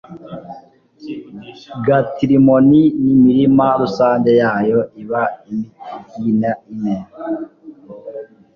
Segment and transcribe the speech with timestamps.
[1.85, 6.31] gatirimoni n'imirima rusange yayo: iba imigi
[6.73, 6.95] ine